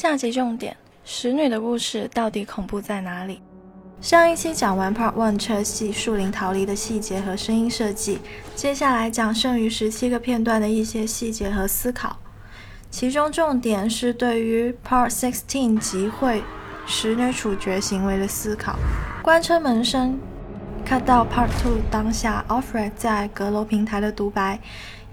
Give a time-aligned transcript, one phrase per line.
[0.00, 3.42] 下集重点：使女的故事到底恐怖在哪里？
[4.00, 8.20] 上一期讲完 Part One 车系树林逃离的细节和声音设计，
[8.54, 12.16] 接下来讲剩余十七个片段的一些细节和思考。
[12.92, 16.44] 其中重点是对于 Part Sixteen 集会
[16.86, 18.76] 使女处决行为的思考。
[19.20, 20.16] 关车门声
[20.84, 24.60] 看到 Part Two 当下 Alfred 在阁楼平台的独白。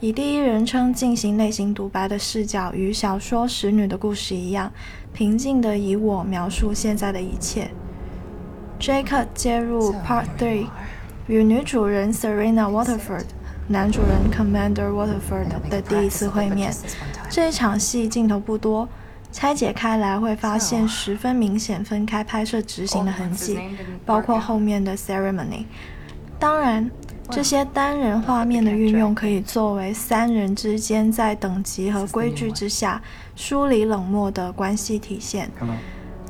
[0.05, 4.71] 以第一人称进行类型独白的视角，与小说《使女的故事》一样，
[5.11, 7.71] 平静地以我描述现在的一切。
[8.79, 10.67] Jacob 接入 Part Three，
[11.25, 13.23] 与女主人 Serena Waterford、
[13.67, 16.71] 男主人 Commander Waterford 的第一次会面。
[17.27, 18.87] 这一场戏镜头不多，
[19.31, 23.59] 拆解开来会发现十分明显分开拍摄执行的痕迹，
[24.05, 25.65] 包括后面的 Ceremony。
[26.37, 26.91] 当然。
[27.29, 33.01] 这些单人画面的运用可以作为三人之间在等级和规矩之下
[33.35, 35.49] 疏离冷漠的关系体现。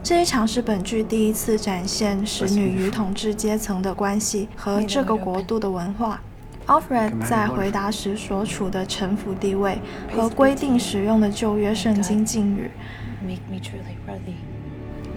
[0.01, 6.21] 这一场是本剧第一次展现使女与统治阶层的关系和这个国度的文化。
[6.67, 9.79] Alfred 在回答时所处的臣服地位
[10.15, 12.71] 和规定使用的旧约圣经禁语。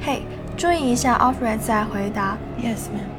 [0.00, 0.22] 嘿，
[0.56, 2.36] 注意一下，Alfred 在回答。
[2.58, 3.17] Yes, ma'am.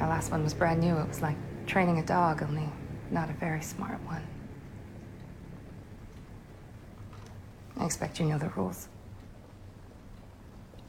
[0.00, 0.96] Our last one was brand new.
[0.98, 2.68] It was like training a dog, only
[3.10, 4.22] not a very smart one.
[7.78, 8.88] I expect you know the rules.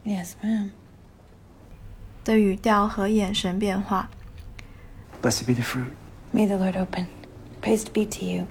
[0.06, 0.72] Yes, ma'am.
[2.24, 4.10] 的语调和眼神变化。
[5.22, 5.92] Blessed be the fruit.
[6.34, 7.08] May the Lord open.
[7.62, 8.48] Praise be to you.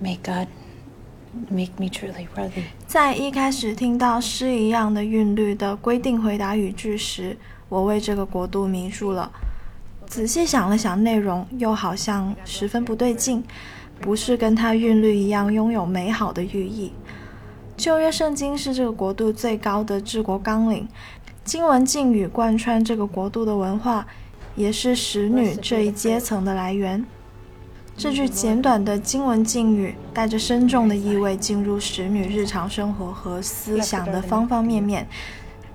[0.00, 0.48] May God
[1.50, 2.64] make me truly worthy.
[2.86, 7.36] 在一开始听到诗一样的韵律的规定回答语句时，
[7.68, 9.32] 我为这个国度迷住了。
[10.07, 13.43] 仔细想了想，内容又好像十分不对劲，
[13.99, 16.93] 不是跟它韵律一样拥有美好的寓意。
[17.75, 20.87] 旧约圣经是这个国度最高的治国纲领，
[21.43, 24.07] 经文禁语贯穿这个国度的文化，
[24.55, 27.05] 也是使女这一阶层的来源。
[27.95, 35.07] 这句简短的经文禁语，带着深重的意味进入使女日常生活和思想的方方面面。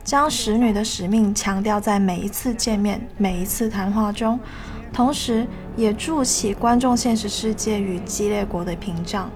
[0.04, 4.38] 将使女的使命强调在每一次见面、每一次谈话中，
[4.92, 5.46] 同时
[5.76, 9.30] 也筑起观众现实世界与激烈国的屏障。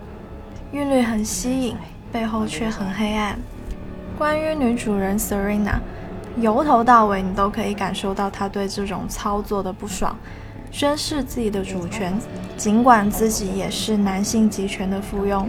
[0.72, 1.76] 韵律很吸引，
[2.10, 3.38] 背后却很黑暗。
[4.18, 5.78] 关于女主人 Serena，
[6.36, 10.18] 由头到尾你都可以感受到她对这种操作的不爽，
[10.72, 12.18] 宣示自己的主权，
[12.56, 15.46] 尽管自己也是男性集权的附庸。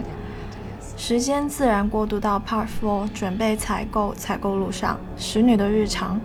[0.98, 4.12] 时间自然过渡到 Part Four，准备采购。
[4.14, 6.20] 采购路上，使女的日常。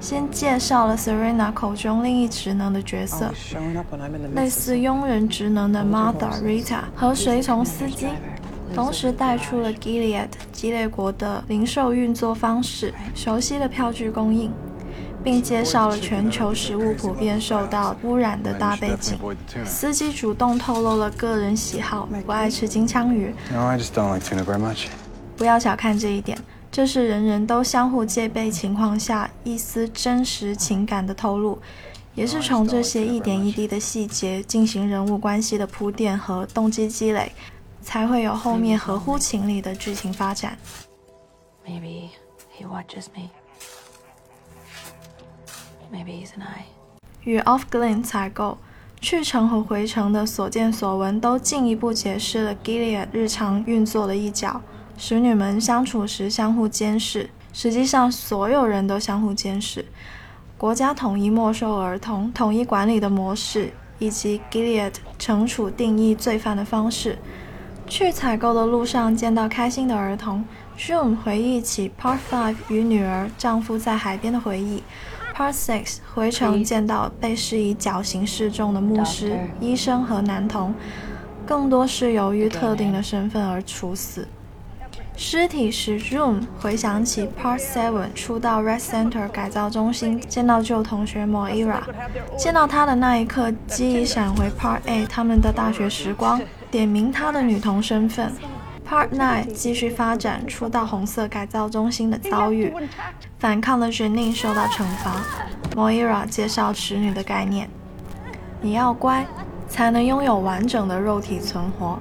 [0.00, 3.32] 先介绍了 Serena 口中另一职能的角色，
[4.34, 8.06] 类似佣人职能的 Martha Rita 和随从司机，
[8.72, 14.52] 同时带出了 Gilead 基列国的零售运作方式，熟悉的票据供应。
[15.22, 19.18] 并介绍了全球食物普遍受到污染的大背景。
[19.64, 23.34] 司机主动透露了个人喜好，不爱吃金枪鱼。
[25.36, 26.38] 不要小看这一点，
[26.70, 31.58] 这是人人都相互戒备情况下一丝真实情感的透露，
[32.14, 37.32] 也是从这些一点一滴的细节进行人物关系的铺垫和动机积累，
[37.80, 40.56] 才会有后面合乎情理的剧情发展。
[41.66, 42.10] Maybe
[42.56, 43.30] he watches me.
[45.92, 46.64] Maybe he's an eye.
[47.24, 48.56] 与 Off Glen 采购
[49.00, 54.62] 去程和回程的所见所闻，都进一步解释了 Gilead 日常运作的一角。
[54.96, 59.84] 使女们相处时相互监视，实际上所有人都相互监视。
[60.56, 67.18] 国家统一没收儿童、统一管理的模式，以及 Gilead 惩处定义罪犯的方式。
[67.88, 70.44] 去采购的路上见到开心的儿童
[70.78, 74.82] ，June 回忆起 Part Five 与女儿、丈夫在海边的回忆。
[75.34, 80.74] Part Six 回城见到被施以绞刑示众的牧师、医生和男童，
[81.46, 84.28] 更多是由于特定的身份而处死。
[85.16, 91.80] 尸体使 Room 回想起 Part Seven 初到 Red Center 改造中心见到旧同学 Moira，
[92.36, 96.40] 见到他的那一刻，记忆闪回 Part Eight 他们的大学时光，
[96.70, 98.32] 点明他的女童身份。
[98.88, 102.72] Part Nine 继续发展初到红色改造中心的遭遇，
[103.38, 105.22] 反抗的决定受到惩罚。
[105.74, 107.70] Moira 介绍使女的概念：
[108.60, 109.24] 你要乖，
[109.66, 111.98] 才能拥有完整的肉体存活。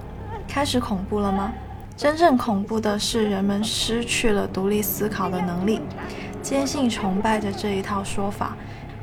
[0.48, 1.54] 开始恐怖了吗？
[1.96, 5.80] 真正恐怖的是人们失去了独立思考的能力，
[6.42, 8.58] 坚信崇拜着这一套说法，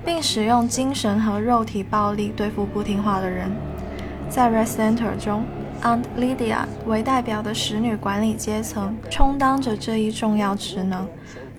[0.04, 3.50] 并使用精神和肉体暴力对付不听话的人。
[4.28, 5.44] 在 Red Center 中。
[5.82, 11.08] Aunt Lydia 为代表的使女管理阶层充当着这一重要职能。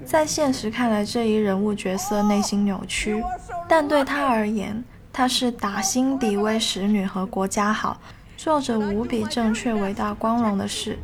[0.06, 3.24] 在现实看来，这一人物角色内心扭曲，
[3.68, 4.84] 但对他而言，
[5.14, 8.00] 他是打心底为使女和国家好，
[8.36, 10.98] 做着无比正确、伟大、光荣的事。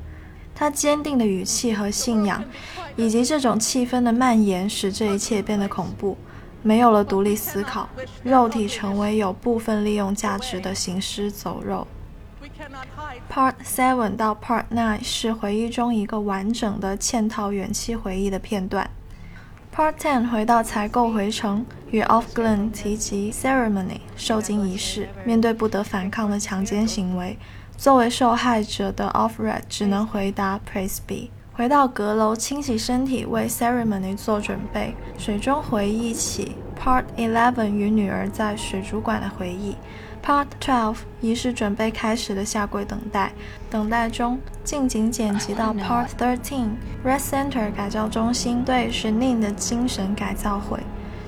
[0.56, 2.44] 他坚定的语气和信仰，
[2.96, 6.18] 以及这种气氛的蔓延，使这一切变得恐怖。
[6.64, 7.88] 没有了独立思考，
[8.24, 11.86] 肉体成为有部分利用价值的行尸走肉。
[13.30, 18.90] Part Seven 到 Part Nine 是回忆中一个完整的嵌套远期回忆的片段。
[19.76, 25.10] Part Ten 回到采购回城，与 Off Glen 提及 Ceremony 受精仪式。
[25.26, 27.38] 面对不得反抗的强奸行为，
[27.76, 31.30] 作为受害者的 Off Red 只能回答 Praise be。
[31.52, 34.96] 回到阁楼，清洗身体，为 ceremony 做准备。
[35.18, 39.76] 水中回忆起 Part Eleven 与女儿在水族馆的回忆。
[40.26, 43.32] Part Twelve 仪式准备开始的下跪等待。
[43.70, 46.70] 等待中，近景剪辑到 Part Thirteen
[47.06, 50.80] Red Center 改造中心对 Shanine 的精神改造会，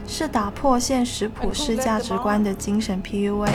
[0.07, 3.51] 是打破现实普世价值观的精神 PUA，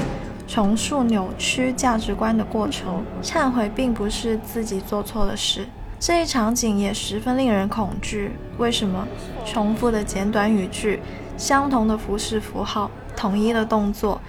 [0.46, 3.02] 重塑扭曲价值观的过程。
[3.20, 5.66] 忏悔并不是自己做错了事。
[5.98, 8.30] 这一场景也十分令人恐惧。
[8.58, 9.08] 为什么？
[9.44, 11.00] 重复的简短语句，
[11.36, 14.20] 相同的服饰符号，统一的动作，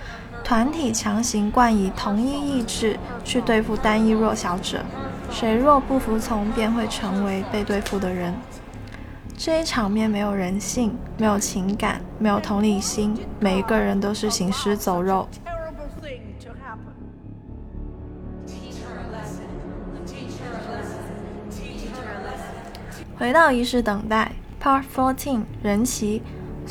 [0.44, 4.84] 团体强行冠以同一意志去对付单一弱小者。
[5.32, 8.34] 谁若不服从，便会成为被对付的人。
[9.36, 15.28] 这一场面没有人性，没有情感，没有同理心，每一个人都是行尸走肉。
[23.18, 26.22] 回到仪式等待，Part Fourteen 人齐，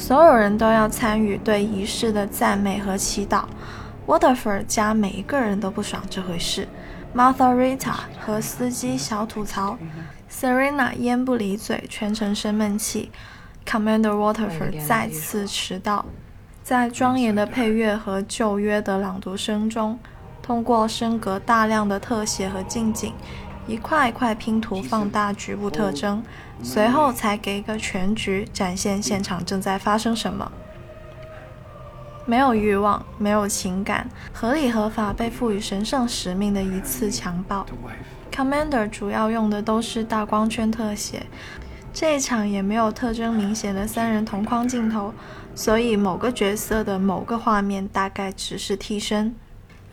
[0.02, 3.44] 所有人都要参与对仪式的赞美和祈祷。
[4.04, 6.66] Waterford 家每一个人都不爽这回事。
[7.14, 9.78] Martha Rita 和司机小吐槽
[10.28, 13.12] ，Serena 烟不离嘴，全程生闷气。
[13.64, 16.04] Commander Waterford 再次迟到。
[16.64, 20.00] 在庄严的配乐和旧约的朗读声中，
[20.42, 23.14] 通过升格大量的特写和近景。
[23.66, 26.22] 一块一块拼图放大局部特征，
[26.62, 30.50] 随后才给一个全局展现现场正在发生什么。
[32.24, 37.66] 没有欲望，没有情感，合理合法被赋予神圣使命的一次强暴。
[38.32, 41.26] Commander 主要用的都是大光圈特写，
[41.92, 45.12] 这一场也没有特征明显的三人同框镜头，
[45.54, 49.34] 所以某个角色的某个画面大概只是替身。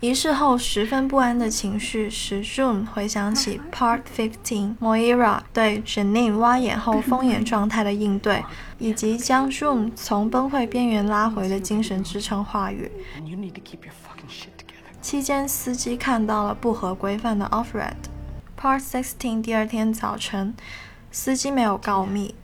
[0.00, 8.42] 仪式后十分不安的情绪使 June 回想起 Part Fifteen Moira 对 Janine 挖眼后疯眼状态的应对，
[8.78, 12.90] 以及将 June 从崩溃边缘拉回的精神支撑话语。
[15.02, 17.92] 期间，司机看到了不合规范的 Offred。
[18.58, 20.54] Part Sixteen 第二天早晨，
[21.12, 22.34] 司机没有告密。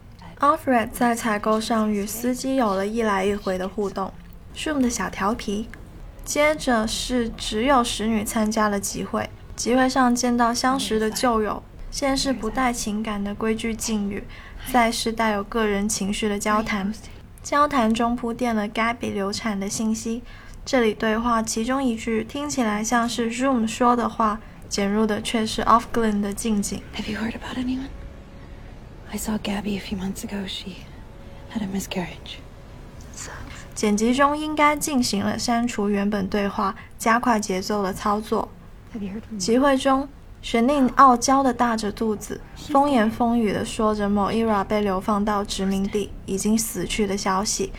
[0.40, 4.12] Offred 在采购上与司机有了一来一回的互动。
[4.54, 5.68] June 的小调皮。
[6.26, 14.24] 接着是只有使女参加了集会，集会上见到相识的旧友，先是不带情感的规矩敬语，
[14.72, 16.92] 再是带有个人情绪的交谈。
[17.44, 20.24] 交谈中铺垫了 Gabby 流产的信息。
[20.64, 26.82] 这里对话其中一句听起来像是 Room 说的话，剪入的却是 Off Glen 的近景。
[26.96, 27.86] Have you heard about anyone?
[29.12, 30.44] I saw Gabby a few months ago.
[30.48, 30.72] She
[31.54, 32.40] had a miscarriage.
[33.76, 38.48] 剪辑中应该进行了删除原本对话、加快节奏的操作。
[39.36, 40.08] 集会中，
[40.40, 42.40] 神令傲娇的大着肚子，
[42.72, 47.70] 风言风语的说着某 ira 被流放到殖民地、已经死去的消息。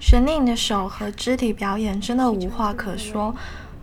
[0.00, 3.32] 神令的手和肢体表演真的无话可说，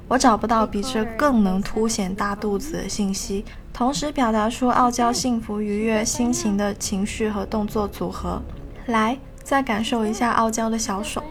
[0.10, 8.42] 我找不到比这更能凸显大肚子的信息，同时表达出傲娇、幸福、愉悦心情的情绪和动作组合。
[8.88, 9.18] 来。
[9.50, 11.24] 再感受一下傲娇的小手。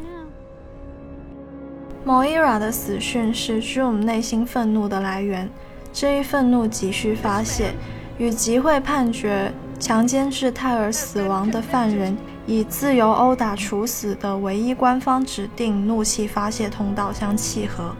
[2.04, 5.48] Moira 的死讯是 June 内心愤怒的来源，
[5.92, 7.72] 这一愤怒急需发泄，
[8.18, 17.94] 与集会判决强奸致胎儿死亡的犯人以自由殴打处死的唯一官方指定怒气发泄通道相契合。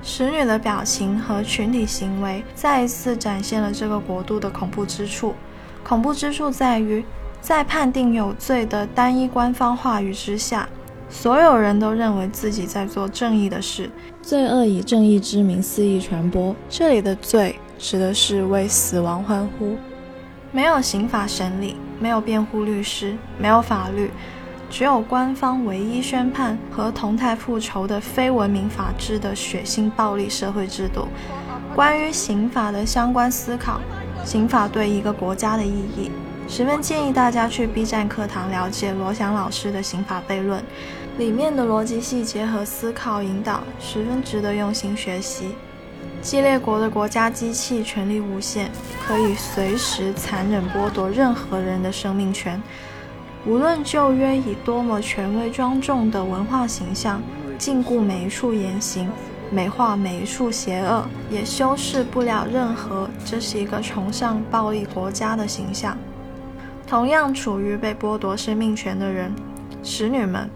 [0.00, 5.34] 使女的表情和群体行为再一次展现了这个国度的恐怖之处。
[5.82, 7.04] 恐怖之处在于。
[7.40, 10.68] 在判定有罪的单一官方话语之下，
[11.08, 13.88] 所有人都认为自己在做正义的事，
[14.20, 16.54] 罪恶以正义之名肆意传播。
[16.68, 19.76] 这里的罪指的是为死亡欢呼。
[20.50, 24.10] 没有刑法审理，没有辩护律师，没有法律，
[24.68, 31.06] 只有官方唯一宣判和同态复仇的非文明法治的血腥暴力社会制度。
[31.74, 33.80] 关于刑法的相关思考，
[34.24, 36.10] 刑法对一个国家的意义，
[36.48, 40.62] 十分建议大家去 B 站课堂了解罗翔老师的刑法悖论，
[41.18, 45.54] 里面的逻辑细节和思考引导十分值得用心学习。
[46.22, 48.70] 激烈国的国家机器权力无限，
[49.06, 52.62] 可以随时残忍剥夺任何人的生命权。
[53.44, 57.20] 无论旧约以多么权威庄重的文化形象
[57.58, 59.10] 禁锢每一处言行，
[59.50, 65.96] 美化每一处邪恶，也修饰不了任何这是一个崇尚暴力国家的形象。
[66.86, 69.34] 同样处于被剥夺生命权的人，
[69.82, 70.48] 使女们，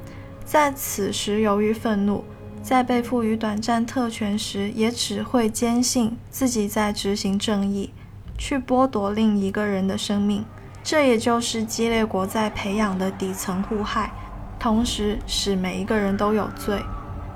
[0.44, 2.24] 在此时由于愤怒。
[2.62, 7.90] 在被赋予短暂特权时，也只会坚信自己在执行正义，
[8.36, 10.44] 去剥夺另一个人的生命。
[10.82, 14.12] 这也就是激烈国在培养的底层互害，
[14.58, 16.82] 同时使每一个人都有罪。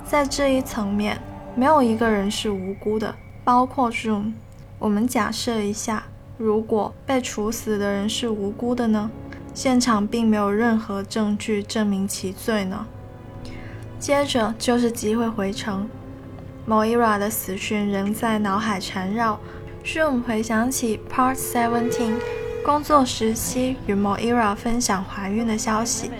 [0.04, 1.18] 在这一层面，
[1.54, 4.34] 没有一个人是无辜的，包括 June。
[4.78, 6.04] 我们假设一下，
[6.36, 9.10] 如果被处死的人是无辜的呢？
[9.54, 12.86] 现场并没有任何证据证明其罪呢？
[14.00, 15.88] 接着就是机会回城
[16.68, 19.38] ，Moira 的死讯仍在脑海缠绕。
[19.84, 22.14] Zoom 回想起 Part Seventeen
[22.64, 26.10] 工作时期与 Moira 分享怀孕的消息，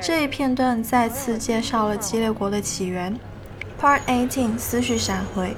[0.00, 3.18] 这一片段再次介绍了激烈国的起源。
[3.80, 5.56] Part Eighteen 思绪闪回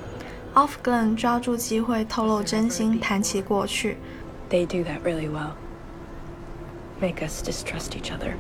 [0.57, 3.99] Off Glen 抓住机会透露真心，谈起过去。
[4.49, 5.51] They do that really well.
[6.99, 8.33] Make us distrust each other.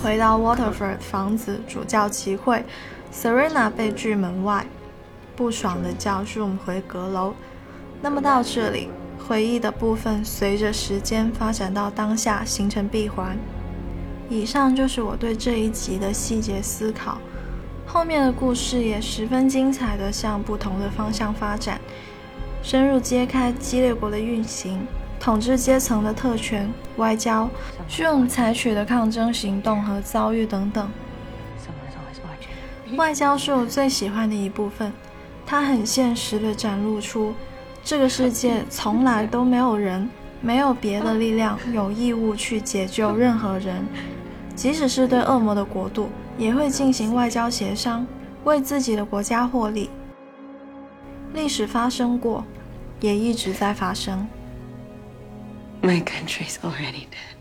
[0.00, 2.64] 回到 Waterford 房子，主教集会
[3.12, 4.64] ，Serena 被拒门外，
[5.34, 7.34] 不爽的叫树回阁楼。
[8.00, 8.88] 那么到这里，
[9.26, 13.36] 回忆的部分随着时间发展到当下，形成闭环。
[14.28, 17.18] 以上就是我对这一集的细节思考。
[17.86, 21.80] 后面的故事也十分精彩的向不同的方向发展，
[22.62, 24.86] 深入揭开激烈国的运行。
[25.18, 27.48] 统治阶层的特权、外交、
[27.98, 30.88] 用采取的抗争行动和遭遇等等。
[32.96, 34.92] 外交是我最喜欢的一部分，
[35.44, 37.34] 它很现实的展露出
[37.82, 40.08] 这个世界从来都没有人、
[40.40, 43.84] 没有别的力量有义务去解救任何人，
[44.54, 48.06] 即使是对恶魔的国度，也会进行外交协商，
[48.44, 49.90] 为自己的国家获利。
[51.34, 52.44] 历史发生过，
[53.00, 54.26] 也一直在发生。
[55.82, 57.35] My country's already dead.